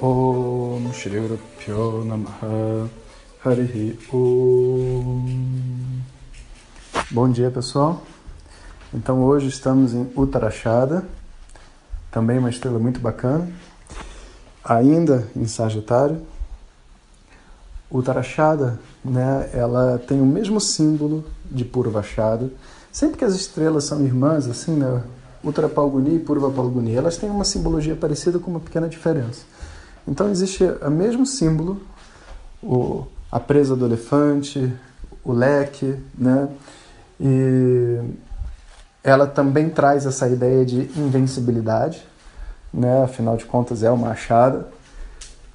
Om 0.00 0.92
Shri 0.92 1.18
Guru 1.18 1.40
Pyo 1.58 2.04
Namaha 2.04 2.88
Harihi 3.44 3.98
Om 4.12 5.26
Bom 7.10 7.28
dia 7.28 7.50
pessoal, 7.50 8.02
então 8.94 9.24
hoje 9.24 9.48
estamos 9.48 9.94
em 9.94 10.08
Uttarashada, 10.14 11.04
também 12.12 12.38
uma 12.38 12.48
estrela 12.48 12.78
muito 12.78 13.00
bacana, 13.00 13.50
ainda 14.62 15.26
em 15.34 15.46
Sagitário. 15.46 16.22
Uttarashada, 17.90 18.78
né, 19.04 19.50
ela 19.52 19.98
tem 20.06 20.20
o 20.20 20.26
mesmo 20.26 20.60
símbolo 20.60 21.24
de 21.50 21.64
Purvashada. 21.64 22.52
Sempre 22.92 23.18
que 23.18 23.24
as 23.24 23.34
estrelas 23.34 23.84
são 23.84 24.04
irmãs, 24.04 24.46
assim, 24.46 24.76
né, 24.76 25.02
Uttara 25.42 25.68
Palguni 25.68 26.16
e 26.16 26.20
Purva 26.20 26.50
Palguni, 26.50 26.94
elas 26.94 27.16
têm 27.16 27.30
uma 27.30 27.44
simbologia 27.44 27.96
parecida 27.96 28.38
com 28.38 28.50
uma 28.50 28.60
pequena 28.60 28.88
diferença. 28.88 29.42
Então 30.08 30.30
existe 30.30 30.64
o 30.64 30.90
mesmo 30.90 31.26
símbolo, 31.26 31.82
o, 32.62 33.06
a 33.30 33.38
presa 33.38 33.76
do 33.76 33.84
elefante, 33.84 34.72
o 35.22 35.32
leque, 35.32 35.96
né? 36.16 36.48
E 37.20 38.00
ela 39.04 39.26
também 39.26 39.68
traz 39.68 40.06
essa 40.06 40.26
ideia 40.26 40.64
de 40.64 40.90
invencibilidade, 40.98 42.02
né? 42.72 43.04
Afinal 43.04 43.36
de 43.36 43.44
contas 43.44 43.82
é 43.82 43.90
uma 43.90 44.08
achada. 44.08 44.68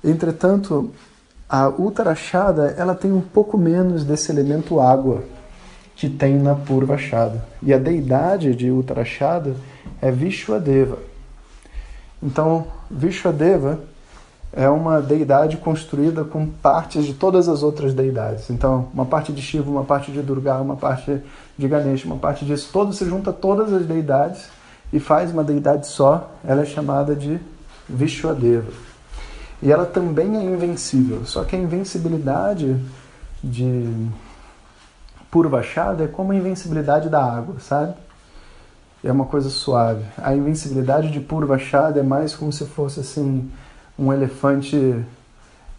Entretanto, 0.04 0.92
a 1.50 1.67
Uttarashada, 1.70 2.76
ela 2.78 2.94
tem 2.94 3.12
um 3.12 3.22
pouco 3.22 3.58
menos 3.58 4.04
desse 4.04 4.32
elemento 4.32 4.80
água 4.80 5.23
que 5.95 6.08
tem 6.08 6.38
na 6.38 6.54
Purvashada. 6.54 7.44
E 7.62 7.73
a 7.73 7.80
deidade 7.80 8.56
de 8.56 8.70
Uttarashada 8.70 9.56
é 10.00 10.12
Vishwadeva. 10.12 11.00
Então, 12.22 12.67
Vishwadeva 12.92 13.80
é 14.56 14.70
uma 14.70 15.02
deidade 15.02 15.58
construída 15.58 16.23
com 16.23 16.46
partes 16.46 17.06
de 17.06 17.14
todas 17.16 17.50
as 17.50 17.64
outras 17.64 17.94
deidades. 17.94 18.52
Então, 18.52 18.88
uma 18.94 19.06
parte 19.06 19.34
de 19.34 19.42
Shiva, 19.42 19.70
uma 19.70 19.84
parte 19.84 20.12
de 20.12 20.22
Durga, 20.22 20.56
uma 20.58 20.76
parte 20.76 21.22
de 21.58 21.68
Ganesha, 21.68 22.06
uma 22.06 22.18
parte 22.18 22.45
disso, 22.45 22.70
todo 22.72 22.94
se 22.94 23.04
junta 23.06 23.34
todas 23.34 23.73
as 23.73 23.86
deidades 23.86 24.48
e 24.92 25.00
faz 25.00 25.32
uma 25.32 25.44
deidade 25.44 25.88
só. 25.88 26.30
Ela 26.45 26.62
é 26.62 26.66
chamada 26.66 27.16
de 27.16 27.40
Vishwadeva. 27.90 28.72
E 29.60 29.72
ela 29.72 29.86
também 29.86 30.38
é 30.38 30.44
invencível, 30.44 31.26
só 31.26 31.44
que 31.44 31.56
a 31.56 31.60
invencibilidade 31.60 32.80
de 33.44 33.90
Purvashada 35.32 36.04
é 36.04 36.08
como 36.08 36.32
a 36.32 36.36
invencibilidade 36.36 37.10
da 37.10 37.23
água, 37.23 37.56
sabe? 37.60 37.95
É 39.04 39.12
uma 39.12 39.26
coisa 39.26 39.50
suave. 39.50 40.04
A 40.17 40.36
invencibilidade 40.36 41.10
de 41.10 41.20
Purvashada 41.20 42.00
é 42.00 42.04
mais 42.04 42.36
como 42.36 42.54
se 42.54 42.66
fosse 42.66 43.00
assim 43.00 43.50
um 44.04 44.12
elefante 44.12 45.04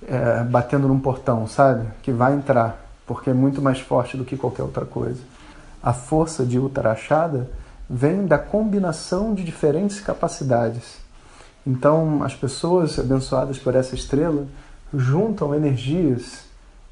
é, 0.06 0.42
batendo 0.44 0.88
num 0.88 0.98
portão, 0.98 1.46
sabe? 1.46 1.86
Que 2.02 2.10
vai 2.10 2.34
entrar, 2.34 2.82
porque 3.06 3.30
é 3.30 3.34
muito 3.34 3.60
mais 3.60 3.80
forte 3.80 4.16
do 4.16 4.24
que 4.24 4.36
qualquer 4.36 4.62
outra 4.62 4.84
coisa. 4.84 5.20
A 5.82 5.92
força 5.92 6.44
de 6.44 6.58
Uttarashada 6.58 7.50
vem 7.88 8.26
da 8.26 8.38
combinação 8.38 9.34
de 9.34 9.44
diferentes 9.44 10.00
capacidades. 10.00 10.96
Então, 11.66 12.22
as 12.22 12.34
pessoas 12.34 12.98
abençoadas 12.98 13.58
por 13.58 13.74
essa 13.74 13.94
estrela 13.94 14.46
juntam 14.92 15.54
energias 15.54 16.44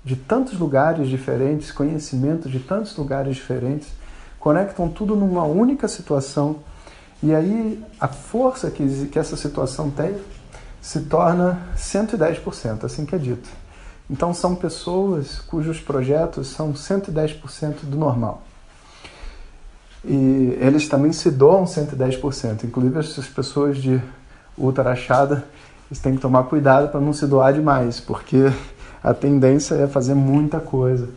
de 0.05 0.17
tantos 0.17 0.59
lugares 0.59 1.09
diferentes, 1.09 1.71
conhecimentos 1.71 2.51
de 2.51 2.59
tantos 2.59 2.97
lugares 2.97 3.37
diferentes, 3.37 3.89
conectam 4.39 4.89
tudo 4.89 5.15
numa 5.15 5.45
única 5.45 5.87
situação. 5.87 6.57
E 7.23 7.35
aí, 7.35 7.83
a 8.01 8.09
força 8.09 8.71
que, 8.71 9.07
que 9.07 9.19
essa 9.19 9.37
situação 9.37 9.91
tem 9.91 10.17
se 10.83 11.03
torna 11.03 11.61
110%, 11.77 12.85
assim 12.85 13.07
que 13.07 13.15
é 13.15 13.19
dito. 13.19 13.49
Então 14.11 14.35
são 14.35 14.57
pessoas 14.57 15.39
cujos 15.39 15.81
projetos 15.81 16.49
são 16.49 16.73
110% 16.73 17.85
do 17.85 17.97
normal. 17.97 18.43
E 20.05 20.59
eles 20.61 20.89
também 20.89 21.13
se 21.13 21.31
doam 21.31 21.65
110%. 21.65 22.65
Inclusive 22.65 22.99
essas 22.99 23.29
pessoas 23.29 23.79
de 23.79 24.03
ultrachada, 24.59 25.45
eles 25.89 26.01
têm 26.01 26.17
que 26.17 26.21
tomar 26.21 26.43
cuidado 26.45 26.89
para 26.89 27.01
não 27.01 27.13
se 27.13 27.27
doar 27.29 27.53
demais, 27.53 28.01
porque 28.01 28.53
a 29.03 29.15
tendência 29.15 29.77
é 29.77 29.87
fazer 29.87 30.15
muita 30.15 30.59
coisa 30.59 31.09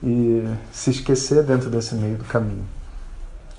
e 0.00 0.44
se 0.72 0.90
esquecer 0.90 1.42
dentro 1.42 1.68
desse 1.68 1.96
meio 1.96 2.16
do 2.16 2.24
caminho. 2.24 2.64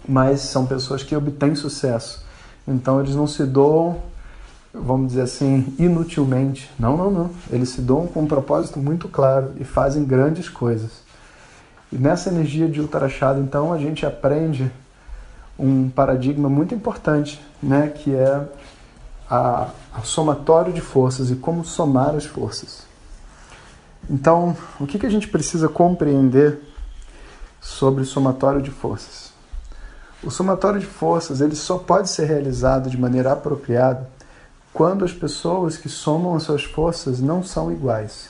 Mas 0.07 0.39
são 0.39 0.65
pessoas 0.65 1.03
que 1.03 1.13
obtêm 1.13 1.53
sucesso. 1.53 2.25
Então 2.65 3.01
eles 3.01 3.13
não 3.13 3.27
se 3.27 3.43
doam 3.43 4.01
vamos 4.73 5.09
dizer 5.09 5.21
assim, 5.21 5.73
inutilmente. 5.77 6.69
Não, 6.77 6.95
não, 6.95 7.11
não. 7.11 7.31
Eles 7.51 7.69
se 7.69 7.81
doam 7.81 8.07
com 8.07 8.21
um 8.21 8.27
propósito 8.27 8.79
muito 8.79 9.07
claro 9.07 9.53
e 9.59 9.63
fazem 9.63 10.03
grandes 10.05 10.47
coisas. 10.47 10.91
E 11.91 11.97
nessa 11.97 12.29
energia 12.29 12.67
de 12.67 12.79
Uttarashada, 12.79 13.39
então, 13.39 13.73
a 13.73 13.77
gente 13.77 14.05
aprende 14.05 14.71
um 15.57 15.89
paradigma 15.89 16.47
muito 16.47 16.73
importante, 16.73 17.41
né, 17.61 17.89
que 17.89 18.13
é 18.15 18.47
a, 19.29 19.69
a 19.93 20.01
somatório 20.03 20.71
de 20.71 20.81
forças 20.81 21.31
e 21.31 21.35
como 21.35 21.65
somar 21.65 22.15
as 22.15 22.25
forças. 22.25 22.87
Então, 24.09 24.55
o 24.79 24.87
que, 24.87 24.97
que 24.97 25.05
a 25.05 25.09
gente 25.09 25.27
precisa 25.27 25.67
compreender 25.67 26.61
sobre 27.59 28.05
somatório 28.05 28.61
de 28.61 28.71
forças? 28.71 29.33
O 30.23 30.31
somatório 30.31 30.79
de 30.79 30.85
forças 30.85 31.41
ele 31.41 31.55
só 31.55 31.77
pode 31.77 32.09
ser 32.09 32.25
realizado 32.25 32.89
de 32.89 32.97
maneira 32.97 33.33
apropriada 33.33 34.07
quando 34.79 35.03
as 35.03 35.11
pessoas 35.11 35.75
que 35.75 35.89
somam 35.89 36.35
as 36.35 36.43
suas 36.43 36.63
forças 36.63 37.19
não 37.19 37.43
são 37.43 37.69
iguais. 37.69 38.29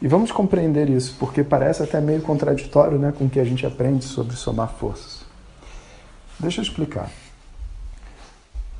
E 0.00 0.06
vamos 0.06 0.30
compreender 0.30 0.88
isso, 0.88 1.16
porque 1.18 1.42
parece 1.42 1.82
até 1.82 2.00
meio 2.00 2.22
contraditório 2.22 3.00
né, 3.00 3.12
com 3.18 3.24
o 3.24 3.28
que 3.28 3.40
a 3.40 3.44
gente 3.44 3.66
aprende 3.66 4.04
sobre 4.04 4.36
somar 4.36 4.68
forças. 4.74 5.24
Deixa 6.38 6.60
eu 6.60 6.62
explicar. 6.62 7.10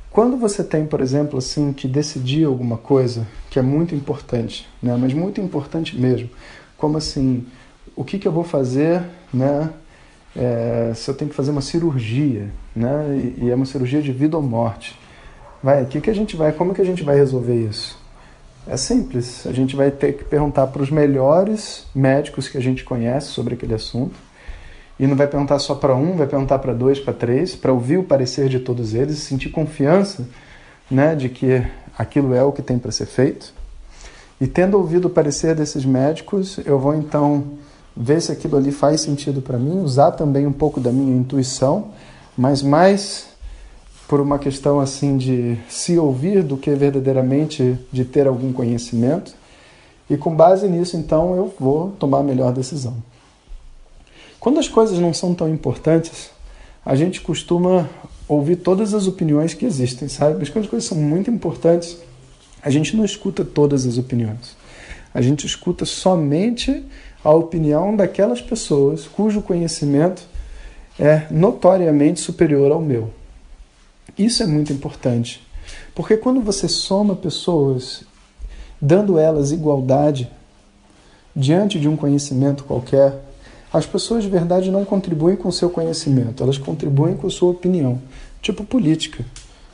Quando 0.09 0.37
você 0.37 0.63
tem, 0.63 0.85
por 0.85 1.01
exemplo, 1.01 1.39
assim, 1.39 1.73
que 1.73 1.89
decidir 1.89 2.45
alguma 2.45 2.77
coisa 2.77 3.27
que 3.49 3.59
é 3.59 3.61
muito 3.61 3.93
importante, 3.93 4.65
né, 4.81 4.95
mas 4.97 5.13
muito 5.13 5.41
importante 5.41 5.99
mesmo, 5.99 6.29
como 6.77 6.97
assim, 6.97 7.45
o 7.97 8.05
que, 8.05 8.17
que 8.17 8.25
eu 8.25 8.31
vou 8.31 8.45
fazer, 8.45 9.03
né, 9.33 9.69
é, 10.33 10.93
se 10.95 11.11
eu 11.11 11.15
tenho 11.15 11.29
que 11.29 11.35
fazer 11.35 11.51
uma 11.51 11.59
cirurgia, 11.59 12.49
né, 12.73 13.33
e 13.37 13.51
é 13.51 13.55
uma 13.55 13.65
cirurgia 13.65 14.01
de 14.01 14.13
vida 14.13 14.37
ou 14.37 14.41
morte, 14.41 14.97
Vai, 15.63 15.85
que, 15.85 16.01
que 16.01 16.09
a 16.09 16.13
gente 16.13 16.35
vai, 16.35 16.51
como 16.51 16.73
que 16.73 16.81
a 16.81 16.85
gente 16.85 17.03
vai 17.03 17.15
resolver 17.15 17.55
isso? 17.55 17.97
É 18.67 18.75
simples, 18.75 19.47
a 19.47 19.53
gente 19.53 19.77
vai 19.77 19.89
ter 19.89 20.11
que 20.13 20.25
perguntar 20.25 20.67
para 20.67 20.81
os 20.81 20.91
melhores 20.91 21.85
médicos 21.95 22.49
que 22.49 22.57
a 22.57 22.61
gente 22.61 22.83
conhece 22.83 23.27
sobre 23.27 23.53
aquele 23.53 23.73
assunto. 23.73 24.15
E 24.99 25.07
não 25.07 25.15
vai 25.15 25.25
perguntar 25.25 25.59
só 25.59 25.73
para 25.73 25.95
um, 25.95 26.17
vai 26.17 26.27
perguntar 26.27 26.59
para 26.59 26.73
dois, 26.73 26.99
para 26.99 27.13
três, 27.13 27.55
para 27.55 27.71
ouvir 27.71 27.97
o 27.97 28.03
parecer 28.03 28.49
de 28.49 28.59
todos 28.59 28.93
eles, 28.93 29.19
sentir 29.19 29.49
confiança 29.49 30.27
né, 30.91 31.15
de 31.15 31.29
que 31.29 31.65
aquilo 31.97 32.33
é 32.33 32.43
o 32.43 32.51
que 32.51 32.61
tem 32.61 32.77
para 32.77 32.91
ser 32.91 33.05
feito. 33.05 33.53
E 34.41 34.47
tendo 34.47 34.77
ouvido 34.77 35.05
o 35.05 35.09
parecer 35.09 35.55
desses 35.55 35.85
médicos, 35.85 36.59
eu 36.65 36.77
vou 36.77 36.93
então 36.93 37.53
ver 37.95 38.21
se 38.21 38.31
aquilo 38.31 38.57
ali 38.57 38.71
faz 38.71 39.01
sentido 39.01 39.41
para 39.41 39.57
mim, 39.57 39.79
usar 39.79 40.11
também 40.11 40.45
um 40.45 40.51
pouco 40.51 40.79
da 40.79 40.91
minha 40.91 41.15
intuição, 41.15 41.91
mas 42.37 42.61
mais 42.61 43.32
por 44.07 44.19
uma 44.19 44.37
questão 44.37 44.79
assim 44.79 45.17
de 45.17 45.57
se 45.69 45.97
ouvir 45.97 46.43
do 46.43 46.57
que 46.57 46.69
verdadeiramente 46.71 47.77
de 47.91 48.05
ter 48.05 48.27
algum 48.27 48.51
conhecimento. 48.51 49.33
E 50.09 50.17
com 50.17 50.35
base 50.35 50.67
nisso, 50.67 50.97
então, 50.97 51.35
eu 51.35 51.53
vou 51.59 51.91
tomar 51.91 52.19
a 52.19 52.23
melhor 52.23 52.51
decisão. 52.51 52.95
Quando 54.39 54.59
as 54.59 54.67
coisas 54.67 54.99
não 54.99 55.13
são 55.13 55.33
tão 55.33 55.47
importantes, 55.47 56.29
a 56.85 56.95
gente 56.95 57.21
costuma 57.21 57.89
ouvir 58.27 58.57
todas 58.57 58.93
as 58.93 59.07
opiniões 59.07 59.53
que 59.53 59.65
existem, 59.65 60.07
sabe? 60.09 60.35
Mas 60.39 60.49
quando 60.49 60.65
as 60.65 60.69
coisas 60.69 60.87
são 60.87 60.97
muito 60.97 61.31
importantes, 61.31 61.97
a 62.61 62.69
gente 62.69 62.95
não 62.95 63.05
escuta 63.05 63.45
todas 63.45 63.85
as 63.85 63.97
opiniões. 63.97 64.55
A 65.13 65.21
gente 65.21 65.45
escuta 65.45 65.85
somente 65.85 66.83
a 67.23 67.31
opinião 67.31 67.95
daquelas 67.95 68.41
pessoas 68.41 69.07
cujo 69.07 69.41
conhecimento 69.41 70.23
é 70.99 71.23
notoriamente 71.31 72.19
superior 72.19 72.71
ao 72.71 72.81
meu. 72.81 73.09
Isso 74.17 74.43
é 74.43 74.45
muito 74.45 74.71
importante, 74.71 75.45
Porque 75.95 76.17
quando 76.17 76.41
você 76.41 76.67
soma 76.67 77.15
pessoas, 77.15 78.03
dando 78.81 79.17
elas 79.17 79.51
igualdade 79.51 80.29
diante 81.35 81.79
de 81.79 81.87
um 81.87 81.95
conhecimento 81.95 82.63
qualquer, 82.63 83.23
as 83.71 83.85
pessoas 83.85 84.23
de 84.23 84.29
verdade 84.29 84.69
não 84.69 84.85
contribuem 84.85 85.35
com 85.35 85.49
o 85.49 85.51
seu 85.51 85.69
conhecimento, 85.69 86.43
elas 86.43 86.57
contribuem 86.57 87.15
com 87.15 87.27
a 87.27 87.29
sua 87.29 87.49
opinião, 87.49 87.99
tipo 88.41 88.63
política. 88.63 89.25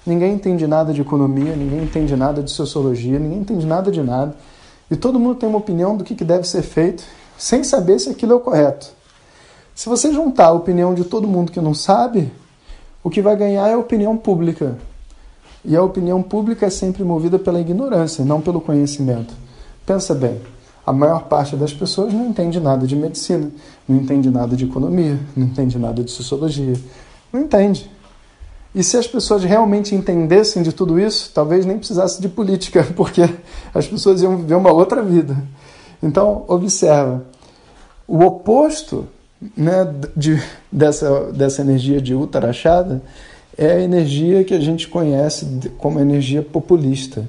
Ninguém 0.06 0.34
entende 0.34 0.66
nada 0.66 0.94
de 0.94 1.02
economia, 1.02 1.56
ninguém 1.56 1.84
entende 1.84 2.16
nada 2.16 2.42
de 2.42 2.52
sociologia, 2.52 3.20
ninguém 3.20 3.40
entende 3.40 3.66
nada 3.66 3.92
de 3.92 4.02
nada. 4.02 4.36
E 4.90 4.96
todo 4.96 5.20
mundo 5.20 5.36
tem 5.36 5.50
uma 5.50 5.58
opinião 5.58 5.98
do 5.98 6.04
que 6.04 6.24
deve 6.24 6.48
ser 6.48 6.62
feito, 6.62 7.04
sem 7.38 7.64
saber 7.64 8.00
se 8.00 8.10
aquilo 8.10 8.34
é 8.34 8.36
o 8.36 8.40
correto. 8.40 8.92
Se 9.76 9.88
você 9.88 10.12
juntar 10.12 10.48
a 10.48 10.54
opinião 10.54 10.94
de 10.94 11.04
todo 11.04 11.28
mundo 11.28 11.52
que 11.52 11.62
não 11.62 11.74
sabe, 11.74 12.32
o 13.04 13.10
que 13.10 13.22
vai 13.22 13.36
ganhar 13.36 13.68
é 13.68 13.74
a 13.74 13.78
opinião 13.78 14.18
pública. 14.18 14.78
E 15.64 15.76
a 15.76 15.84
opinião 15.84 16.22
pública 16.22 16.66
é 16.66 16.70
sempre 16.70 17.04
movida 17.04 17.38
pela 17.38 17.60
ignorância, 17.60 18.24
não 18.24 18.42
pelo 18.42 18.62
conhecimento. 18.62 19.34
Pensa 19.86 20.14
bem, 20.14 20.40
a 20.86 20.94
maior 20.94 21.24
parte 21.24 21.56
das 21.56 21.74
pessoas 21.74 22.14
não 22.14 22.26
entende 22.26 22.60
nada 22.60 22.88
de 22.88 22.96
medicina, 22.96 23.52
não 23.88 23.98
entende 23.98 24.30
nada 24.30 24.56
de 24.56 24.66
economia, 24.66 25.20
não 25.36 25.46
entende 25.46 25.78
nada 25.78 26.04
de 26.04 26.12
sociologia. 26.12 26.74
Não 27.32 27.42
entende. 27.42 27.90
E 28.74 28.84
se 28.84 28.98
as 28.98 29.08
pessoas 29.08 29.44
realmente 29.44 29.96
entendessem 29.96 30.62
de 30.62 30.72
tudo 30.72 31.00
isso, 31.00 31.32
talvez 31.34 31.66
nem 31.66 31.78
precisasse 31.78 32.22
de 32.22 32.30
política, 32.30 32.84
porque 32.96 33.22
as 33.74 33.88
pessoas 33.88 34.22
iam 34.22 34.38
viver 34.38 34.56
uma 34.56 34.72
outra 34.72 35.02
vida. 35.02 35.38
Então, 36.02 36.44
observa. 36.48 37.26
O 38.08 38.24
oposto 38.24 39.08
né, 39.56 39.94
de, 40.16 40.42
dessa, 40.72 41.32
dessa 41.32 41.62
energia 41.62 42.02
de 42.02 42.14
ultrachada 42.14 43.02
é 43.58 43.74
a 43.74 43.82
energia 43.82 44.44
que 44.44 44.54
a 44.54 44.60
gente 44.60 44.88
conhece 44.88 45.46
como 45.78 46.00
energia 46.00 46.42
populista, 46.42 47.26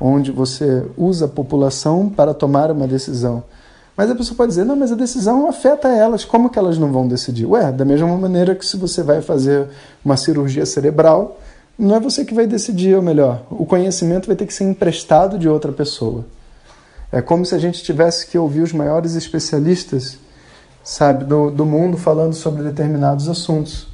onde 0.00 0.30
você 0.30 0.84
usa 0.96 1.26
a 1.26 1.28
população 1.28 2.08
para 2.08 2.34
tomar 2.34 2.70
uma 2.70 2.86
decisão. 2.86 3.44
Mas 3.96 4.10
a 4.10 4.14
pessoa 4.14 4.36
pode 4.36 4.50
dizer, 4.50 4.64
não, 4.64 4.76
mas 4.76 4.92
a 4.92 4.96
decisão 4.96 5.48
afeta 5.48 5.88
elas, 5.88 6.24
como 6.24 6.50
que 6.50 6.58
elas 6.58 6.78
não 6.78 6.92
vão 6.92 7.08
decidir? 7.08 7.46
Ué, 7.46 7.72
da 7.72 7.84
mesma 7.84 8.16
maneira 8.16 8.54
que 8.54 8.64
se 8.64 8.76
você 8.76 9.02
vai 9.02 9.20
fazer 9.20 9.66
uma 10.04 10.16
cirurgia 10.16 10.64
cerebral, 10.64 11.40
não 11.76 11.94
é 11.94 12.00
você 12.00 12.24
que 12.24 12.34
vai 12.34 12.46
decidir, 12.46 12.94
ou 12.94 13.02
melhor, 13.02 13.42
o 13.50 13.66
conhecimento 13.66 14.26
vai 14.26 14.36
ter 14.36 14.46
que 14.46 14.54
ser 14.54 14.64
emprestado 14.64 15.38
de 15.38 15.48
outra 15.48 15.72
pessoa. 15.72 16.24
É 17.10 17.22
como 17.22 17.44
se 17.44 17.54
a 17.54 17.58
gente 17.58 17.82
tivesse 17.82 18.26
que 18.26 18.36
ouvir 18.36 18.62
os 18.62 18.72
maiores 18.72 19.14
especialistas, 19.14 20.18
sabe, 20.88 21.24
do, 21.24 21.50
do 21.50 21.66
mundo 21.66 21.98
falando 21.98 22.32
sobre 22.32 22.62
determinados 22.62 23.28
assuntos. 23.28 23.88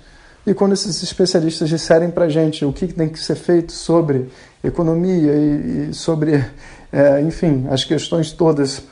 E 0.47 0.55
quando 0.55 0.75
esses 0.75 1.03
especialistas 1.03 1.69
disserem 1.69 2.09
para 2.09 2.27
a 2.27 2.29
gente 2.29 2.65
o 2.65 2.73
que 2.73 2.87
tem 2.87 3.09
que 3.09 3.19
ser 3.19 3.35
feito 3.35 3.73
sobre 3.73 4.29
economia 4.63 5.33
e, 5.33 5.89
e 5.91 5.95
sobre, 5.95 6.45
é, 6.93 7.21
enfim, 7.21 7.67
as 7.69 7.83
questões 7.83 8.31
todas 8.31 8.85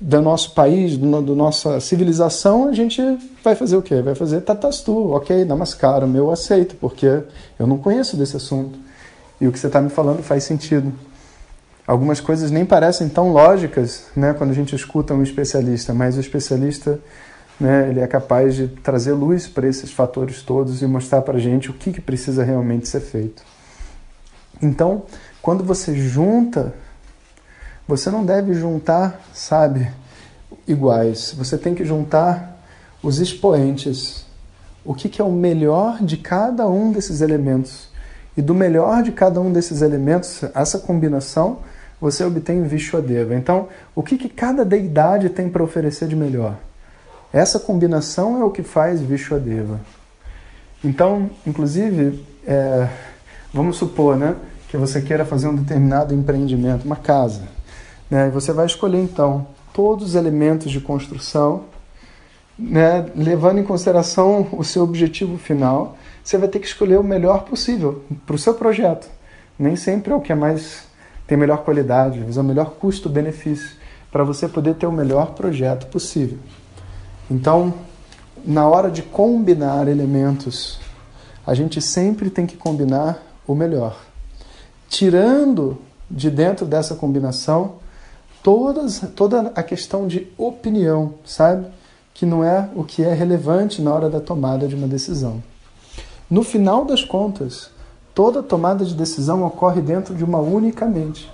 do 0.00 0.22
nosso 0.22 0.54
país, 0.54 0.96
do, 0.96 1.20
do, 1.20 1.34
nossa 1.34 1.80
civilização, 1.80 2.68
a 2.68 2.72
gente 2.72 3.02
vai 3.42 3.56
fazer 3.56 3.76
o 3.76 3.82
quê? 3.82 4.00
Vai 4.00 4.14
fazer 4.14 4.42
tatastu, 4.42 5.10
ok, 5.10 5.44
namaskara, 5.44 6.06
eu 6.06 6.30
aceito, 6.30 6.76
porque 6.76 7.24
eu 7.58 7.66
não 7.66 7.76
conheço 7.76 8.16
desse 8.16 8.36
assunto. 8.36 8.78
E 9.40 9.48
o 9.48 9.52
que 9.52 9.58
você 9.58 9.66
está 9.66 9.80
me 9.80 9.90
falando 9.90 10.22
faz 10.22 10.44
sentido. 10.44 10.92
Algumas 11.92 12.20
coisas 12.20 12.50
nem 12.50 12.64
parecem 12.64 13.06
tão 13.06 13.32
lógicas 13.32 14.06
né, 14.16 14.32
quando 14.32 14.50
a 14.50 14.54
gente 14.54 14.74
escuta 14.74 15.12
um 15.12 15.22
especialista, 15.22 15.92
mas 15.92 16.16
o 16.16 16.20
especialista 16.20 16.98
né, 17.60 17.90
ele 17.90 18.00
é 18.00 18.06
capaz 18.06 18.54
de 18.54 18.66
trazer 18.66 19.12
luz 19.12 19.46
para 19.46 19.68
esses 19.68 19.92
fatores 19.92 20.40
todos 20.40 20.80
e 20.80 20.86
mostrar 20.86 21.20
para 21.20 21.36
a 21.36 21.38
gente 21.38 21.68
o 21.68 21.74
que, 21.74 21.92
que 21.92 22.00
precisa 22.00 22.42
realmente 22.44 22.88
ser 22.88 23.00
feito. 23.00 23.42
Então, 24.62 25.02
quando 25.42 25.62
você 25.62 25.94
junta 25.94 26.72
você 27.86 28.10
não 28.10 28.24
deve 28.24 28.54
juntar, 28.54 29.20
sabe, 29.34 29.92
iguais. 30.66 31.34
Você 31.36 31.58
tem 31.58 31.74
que 31.74 31.84
juntar 31.84 32.58
os 33.02 33.18
expoentes. 33.18 34.24
O 34.82 34.94
que, 34.94 35.10
que 35.10 35.20
é 35.20 35.24
o 35.24 35.30
melhor 35.30 36.02
de 36.02 36.16
cada 36.16 36.66
um 36.66 36.90
desses 36.90 37.20
elementos. 37.20 37.90
E 38.34 38.40
do 38.40 38.54
melhor 38.54 39.02
de 39.02 39.12
cada 39.12 39.42
um 39.42 39.52
desses 39.52 39.82
elementos, 39.82 40.42
essa 40.54 40.78
combinação, 40.78 41.58
você 42.02 42.24
obtém 42.24 42.64
Vishwadeva. 42.64 43.32
Então, 43.32 43.68
o 43.94 44.02
que, 44.02 44.18
que 44.18 44.28
cada 44.28 44.64
deidade 44.64 45.28
tem 45.28 45.48
para 45.48 45.62
oferecer 45.62 46.08
de 46.08 46.16
melhor? 46.16 46.58
Essa 47.32 47.60
combinação 47.60 48.40
é 48.40 48.44
o 48.44 48.50
que 48.50 48.64
faz 48.64 49.00
Vishwadeva. 49.00 49.80
Então, 50.82 51.30
inclusive, 51.46 52.26
é, 52.44 52.88
vamos 53.54 53.76
supor 53.76 54.16
né, 54.16 54.34
que 54.68 54.76
você 54.76 55.00
queira 55.00 55.24
fazer 55.24 55.46
um 55.46 55.54
determinado 55.54 56.12
empreendimento, 56.12 56.84
uma 56.84 56.96
casa. 56.96 57.42
Né? 58.10 58.28
Você 58.30 58.52
vai 58.52 58.66
escolher 58.66 58.98
então 58.98 59.46
todos 59.72 60.08
os 60.08 60.14
elementos 60.16 60.72
de 60.72 60.80
construção, 60.80 61.66
né? 62.58 63.06
levando 63.14 63.60
em 63.60 63.64
consideração 63.64 64.48
o 64.50 64.64
seu 64.64 64.82
objetivo 64.82 65.38
final. 65.38 65.96
Você 66.24 66.36
vai 66.36 66.48
ter 66.48 66.58
que 66.58 66.66
escolher 66.66 66.98
o 66.98 67.04
melhor 67.04 67.44
possível 67.44 68.02
para 68.26 68.34
o 68.34 68.38
seu 68.38 68.54
projeto. 68.54 69.08
Nem 69.56 69.76
sempre 69.76 70.12
é 70.12 70.16
o 70.16 70.20
que 70.20 70.32
é 70.32 70.34
mais 70.34 70.90
tem 71.26 71.36
melhor 71.36 71.58
qualidade, 71.58 72.20
o 72.20 72.42
melhor 72.42 72.72
custo-benefício 72.72 73.76
para 74.10 74.24
você 74.24 74.46
poder 74.46 74.74
ter 74.74 74.86
o 74.86 74.92
melhor 74.92 75.32
projeto 75.32 75.86
possível. 75.86 76.38
Então, 77.30 77.72
na 78.44 78.68
hora 78.68 78.90
de 78.90 79.02
combinar 79.02 79.88
elementos, 79.88 80.78
a 81.46 81.54
gente 81.54 81.80
sempre 81.80 82.28
tem 82.28 82.46
que 82.46 82.56
combinar 82.56 83.22
o 83.46 83.54
melhor. 83.54 83.96
Tirando 84.88 85.78
de 86.10 86.30
dentro 86.30 86.66
dessa 86.66 86.94
combinação 86.94 87.76
todas, 88.42 89.00
toda 89.16 89.52
a 89.54 89.62
questão 89.62 90.06
de 90.06 90.30
opinião, 90.36 91.14
sabe? 91.24 91.66
Que 92.12 92.26
não 92.26 92.44
é 92.44 92.68
o 92.74 92.84
que 92.84 93.02
é 93.02 93.14
relevante 93.14 93.80
na 93.80 93.92
hora 93.94 94.10
da 94.10 94.20
tomada 94.20 94.68
de 94.68 94.74
uma 94.74 94.86
decisão. 94.86 95.42
No 96.28 96.42
final 96.42 96.84
das 96.84 97.02
contas, 97.04 97.70
toda 98.14 98.42
tomada 98.42 98.84
de 98.84 98.94
decisão 98.94 99.44
ocorre 99.44 99.80
dentro 99.80 100.14
de 100.14 100.24
uma 100.24 100.38
única 100.38 100.86
mente. 100.86 101.30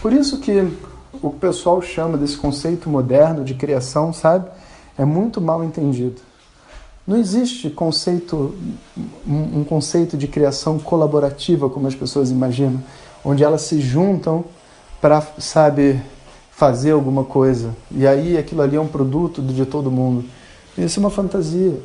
Por 0.00 0.12
isso 0.12 0.38
que 0.38 0.72
o 1.22 1.30
pessoal 1.30 1.82
chama 1.82 2.16
desse 2.16 2.36
conceito 2.36 2.88
moderno 2.88 3.44
de 3.44 3.54
criação, 3.54 4.12
sabe? 4.12 4.48
É 4.96 5.04
muito 5.04 5.40
mal 5.40 5.62
entendido. 5.64 6.20
Não 7.06 7.16
existe 7.16 7.68
conceito, 7.70 8.54
um 9.26 9.64
conceito 9.64 10.16
de 10.16 10.28
criação 10.28 10.78
colaborativa 10.78 11.68
como 11.68 11.86
as 11.88 11.94
pessoas 11.94 12.30
imaginam, 12.30 12.80
onde 13.24 13.42
elas 13.42 13.62
se 13.62 13.80
juntam 13.80 14.44
para, 15.00 15.20
sabe, 15.38 16.00
fazer 16.52 16.92
alguma 16.92 17.24
coisa. 17.24 17.74
E 17.90 18.06
aí 18.06 18.38
aquilo 18.38 18.62
ali 18.62 18.76
é 18.76 18.80
um 18.80 18.86
produto 18.86 19.42
de 19.42 19.66
todo 19.66 19.90
mundo. 19.90 20.24
Isso 20.78 20.98
é 20.98 21.00
uma 21.00 21.10
fantasia. 21.10 21.80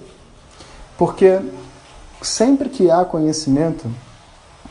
Porque 0.98 1.40
sempre 2.22 2.70
que 2.70 2.92
há 2.92 3.04
conhecimento 3.04 3.90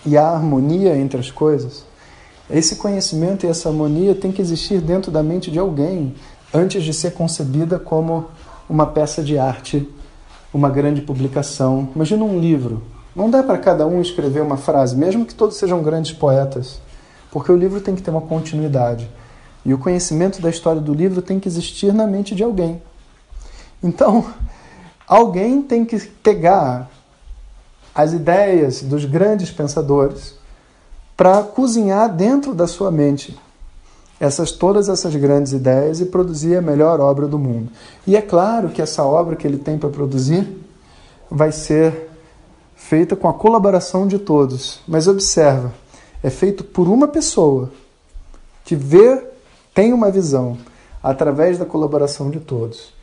e 0.07 0.17
há 0.17 0.29
harmonia 0.29 0.97
entre 0.97 1.19
as 1.19 1.31
coisas, 1.31 1.85
esse 2.51 2.77
conhecimento 2.77 3.47
e 3.47 3.49
essa 3.49 3.69
harmonia 3.69 4.15
tem 4.15 4.31
que 4.31 4.43
existir 4.43 4.81
dentro 4.81 5.11
da 5.11 5.23
mente 5.23 5.51
de 5.51 5.59
alguém 5.59 6.15
antes 6.53 6.85
de 6.85 6.93
ser 6.93 7.13
concebida 7.13 7.79
como 7.79 8.27
uma 8.69 8.87
peça 8.87 9.23
de 9.23 9.39
arte, 9.39 9.89
uma 10.53 10.69
grande 10.69 11.01
publicação. 11.01 11.89
Imagina 11.95 12.23
um 12.23 12.39
livro. 12.39 12.83
Não 13.17 13.31
dá 13.31 13.43
para 13.43 13.59
cada 13.59 13.87
um 13.87 14.01
escrever 14.01 14.43
uma 14.43 14.57
frase, 14.57 14.97
mesmo 14.97 15.25
que 15.25 15.35
todos 15.35 15.57
sejam 15.57 15.83
grandes 15.83 16.13
poetas, 16.13 16.81
porque 17.31 17.51
o 17.51 17.57
livro 17.57 17.81
tem 17.81 17.95
que 17.95 18.03
ter 18.03 18.11
uma 18.11 18.21
continuidade. 18.21 19.09
E 19.65 19.73
o 19.73 19.79
conhecimento 19.79 20.43
da 20.43 20.51
história 20.51 20.81
do 20.81 20.93
livro 20.93 21.23
tem 21.23 21.41
que 21.41 21.49
existir 21.49 21.95
na 21.95 22.07
mente 22.07 22.35
de 22.35 22.43
alguém. 22.43 22.83
Então, 23.83 24.27
alguém 25.09 25.63
tem 25.63 25.85
que 25.85 25.99
pegar 25.99 26.91
as 27.95 28.13
ideias 28.13 28.83
dos 28.83 29.05
grandes 29.05 29.51
pensadores 29.51 30.35
para 31.17 31.43
cozinhar 31.43 32.13
dentro 32.13 32.55
da 32.55 32.67
sua 32.67 32.91
mente 32.91 33.39
essas 34.19 34.53
todas 34.53 34.89
essas 34.89 35.15
grandes 35.17 35.53
ideias 35.53 36.01
e 36.01 36.07
produzir 36.07 36.57
a 36.57 36.63
melhor 36.63 37.01
obra 37.01 37.27
do 37.27 37.39
mundo. 37.39 37.71
E 38.07 38.17
é 38.17 38.23
claro 38.23 38.69
que 38.69 38.81
essa 38.81 39.05
obra 39.05 39.37
que 39.37 39.47
ele 39.47 39.59
tem 39.59 39.79
para 39.79 39.91
produzir 39.91 40.49
vai 41.31 41.53
ser 41.53 42.11
feita 42.75 43.17
com 43.17 43.29
a 43.29 43.35
colaboração 43.35 44.07
de 44.07 44.19
todos. 44.19 44.81
Mas 44.87 45.09
observa, 45.09 45.73
é 46.23 46.31
feito 46.31 46.65
por 46.65 46.89
uma 46.89 47.09
pessoa 47.09 47.71
que 48.65 48.77
vê 48.77 49.23
tem 49.75 49.93
uma 49.93 50.11
visão 50.11 50.57
através 51.03 51.59
da 51.59 51.67
colaboração 51.67 52.31
de 52.31 52.41
todos. 52.41 52.95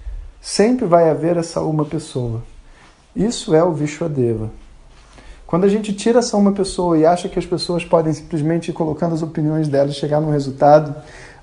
Sempre 0.41 0.85
vai 0.85 1.09
haver 1.09 1.37
essa 1.37 1.61
uma 1.61 1.85
pessoa. 1.85 2.41
Isso 3.15 3.53
é 3.53 3.63
o 3.63 3.73
Vishwadeva. 3.73 4.49
Quando 5.51 5.65
a 5.65 5.67
gente 5.67 5.93
tira 5.93 6.19
essa 6.19 6.35
uma 6.35 6.53
pessoa 6.53 6.97
e 6.97 7.05
acha 7.05 7.29
que 7.29 7.37
as 7.37 7.45
pessoas 7.45 7.85
podem 7.85 8.11
simplesmente 8.13 8.71
ir 8.71 8.73
colocando 8.73 9.13
as 9.13 9.21
opiniões 9.21 9.67
delas 9.67 9.95
chegar 9.95 10.19
num 10.19 10.31
resultado, 10.31 10.95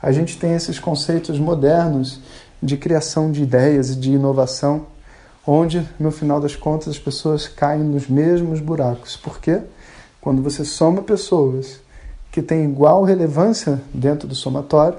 a 0.03 0.11
gente 0.11 0.39
tem 0.39 0.55
esses 0.55 0.81
conceitos 0.81 1.39
modernos 1.39 2.19
de 2.61 2.77
criação 2.77 3.31
de 3.31 3.43
ideias 3.43 3.91
e 3.91 3.97
de 3.97 4.13
inovação, 4.13 4.87
onde, 5.47 5.87
no 6.01 6.11
final 6.11 6.41
das 6.41 6.57
contas, 6.57 6.89
as 6.89 6.99
pessoas 6.99 7.47
caem 7.47 7.85
nos 7.85 8.09
mesmos 8.09 8.61
buracos. 8.61 9.15
Por 9.15 9.39
quê? 9.39 9.61
quando 10.23 10.43
você 10.43 10.65
soma 10.65 11.03
pessoas 11.03 11.81
que 12.31 12.43
têm 12.43 12.65
igual 12.65 13.03
relevância 13.03 13.81
dentro 13.93 14.27
do 14.27 14.35
somatório 14.35 14.99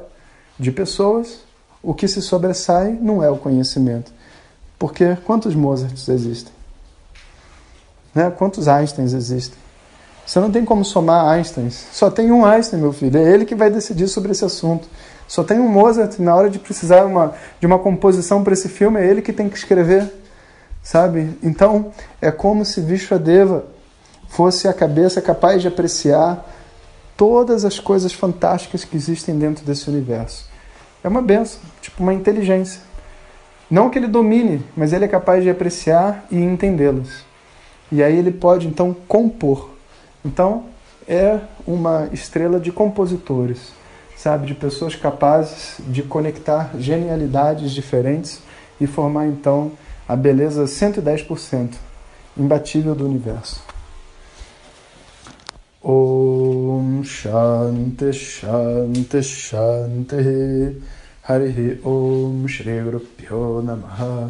de 0.58 0.72
pessoas, 0.72 1.40
o 1.82 1.94
que 1.94 2.08
se 2.08 2.22
sobressai 2.22 2.98
não 3.02 3.24
é 3.24 3.30
o 3.30 3.38
conhecimento. 3.38 4.12
Porque 4.78 5.16
quantos 5.26 5.56
Mozarts 5.56 6.08
existem? 6.08 6.59
Né? 8.20 8.30
Quantos 8.30 8.68
Einsteins 8.68 9.14
existem? 9.14 9.58
Você 10.26 10.42
não 10.42 10.52
tem 10.52 10.66
como 10.66 10.84
somar 10.84 11.26
Einsteins. 11.30 11.88
Só 11.94 12.12
tem 12.12 12.34
um 12.34 12.46
Einstein, 12.46 12.82
meu 12.82 12.92
filho. 12.92 13.18
É 13.18 13.34
ele 13.34 13.46
que 13.46 13.56
vai 13.56 13.70
decidir 13.70 14.10
sobre 14.10 14.34
esse 14.34 14.44
assunto. 14.44 14.90
Só 15.26 15.42
tem 15.42 15.58
um 15.58 15.70
Mozart. 15.70 16.20
Na 16.20 16.36
hora 16.36 16.50
de 16.50 16.60
precisar 16.60 17.06
uma, 17.06 17.34
de 17.62 17.66
uma 17.66 17.80
composição 17.80 18.44
para 18.44 18.52
esse 18.52 18.68
filme, 18.68 19.00
é 19.00 19.08
ele 19.08 19.22
que 19.22 19.32
tem 19.32 19.48
que 19.48 19.58
escrever. 19.58 20.14
Sabe? 20.84 21.38
Então, 21.42 21.94
é 22.22 22.30
como 22.30 22.66
se 22.66 22.82
Vishwadeva 22.82 23.64
fosse 24.28 24.68
a 24.68 24.74
cabeça 24.74 25.22
capaz 25.22 25.62
de 25.62 25.70
apreciar 25.70 26.46
todas 27.16 27.64
as 27.64 27.80
coisas 27.80 28.12
fantásticas 28.12 28.84
que 28.84 28.98
existem 28.98 29.40
dentro 29.40 29.64
desse 29.64 29.90
universo. 29.90 30.46
É 31.02 31.08
uma 31.08 31.22
benção, 31.22 31.62
tipo 31.82 32.04
uma 32.04 32.14
inteligência. 32.14 32.82
Não 33.72 33.90
que 33.90 33.98
ele 33.98 34.08
domine, 34.08 34.66
mas 34.76 34.92
ele 34.92 35.06
é 35.06 35.08
capaz 35.08 35.42
de 35.42 35.50
apreciar 35.50 36.26
e 36.30 36.38
entendê-las. 36.38 37.29
E 37.92 38.04
aí 38.04 38.18
ele 38.18 38.32
pode 38.32 38.68
então 38.68 38.96
compor. 39.08 39.72
Então 40.24 40.66
é 41.08 41.40
uma 41.66 42.08
estrela 42.12 42.60
de 42.60 42.72
compositores, 42.72 43.72
sabe, 44.16 44.48
de 44.48 44.54
pessoas 44.54 44.96
capazes 44.96 45.78
de 45.88 46.04
conectar 46.04 46.72
genialidades 46.78 47.72
diferentes 47.72 48.42
e 48.80 48.86
formar 48.86 49.28
então 49.28 49.72
a 50.08 50.16
beleza 50.16 50.66
110% 50.66 51.72
imbatível 52.38 52.94
do 52.94 53.06
universo. 53.06 53.62
Om 55.82 57.04
Shanti 57.04 58.12
Shanti 58.12 59.24
Shanti 59.24 60.82
Hari 61.24 61.80
Om 61.86 62.48
Shri 62.48 62.82
Guru 62.82 63.62
Namaha 63.64 64.30